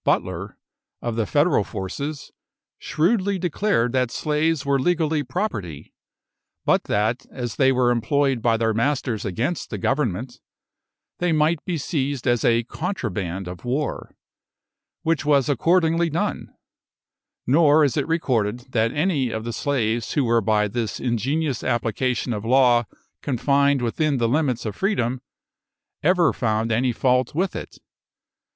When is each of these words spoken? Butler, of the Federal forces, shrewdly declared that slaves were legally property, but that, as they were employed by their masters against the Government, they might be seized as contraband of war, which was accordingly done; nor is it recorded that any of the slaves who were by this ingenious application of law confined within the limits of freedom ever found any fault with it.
Butler, 0.03 0.57
of 1.03 1.15
the 1.15 1.27
Federal 1.27 1.63
forces, 1.63 2.31
shrewdly 2.79 3.37
declared 3.37 3.91
that 3.91 4.09
slaves 4.09 4.65
were 4.65 4.79
legally 4.79 5.21
property, 5.21 5.93
but 6.65 6.85
that, 6.85 7.27
as 7.29 7.57
they 7.57 7.71
were 7.71 7.91
employed 7.91 8.41
by 8.41 8.57
their 8.57 8.73
masters 8.73 9.25
against 9.25 9.69
the 9.69 9.77
Government, 9.77 10.39
they 11.19 11.31
might 11.31 11.63
be 11.65 11.77
seized 11.77 12.25
as 12.27 12.43
contraband 12.67 13.47
of 13.47 13.63
war, 13.63 14.15
which 15.03 15.23
was 15.23 15.47
accordingly 15.47 16.09
done; 16.09 16.51
nor 17.45 17.83
is 17.83 17.95
it 17.95 18.07
recorded 18.07 18.71
that 18.71 18.91
any 18.91 19.29
of 19.29 19.43
the 19.43 19.53
slaves 19.53 20.13
who 20.13 20.25
were 20.25 20.41
by 20.41 20.67
this 20.67 20.99
ingenious 20.99 21.63
application 21.63 22.33
of 22.33 22.43
law 22.43 22.85
confined 23.21 23.83
within 23.83 24.17
the 24.17 24.27
limits 24.27 24.65
of 24.65 24.75
freedom 24.75 25.21
ever 26.01 26.33
found 26.33 26.71
any 26.71 26.91
fault 26.91 27.35
with 27.35 27.55
it. 27.55 27.77